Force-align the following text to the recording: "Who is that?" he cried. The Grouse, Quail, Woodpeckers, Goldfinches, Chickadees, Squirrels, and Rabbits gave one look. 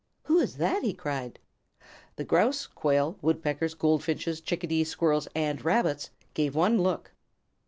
"Who 0.23 0.39
is 0.39 0.55
that?" 0.57 0.81
he 0.81 0.95
cried. 0.95 1.37
The 2.15 2.23
Grouse, 2.23 2.65
Quail, 2.65 3.19
Woodpeckers, 3.21 3.75
Goldfinches, 3.75 4.41
Chickadees, 4.41 4.89
Squirrels, 4.89 5.27
and 5.35 5.63
Rabbits 5.63 6.09
gave 6.33 6.55
one 6.55 6.81
look. 6.81 7.11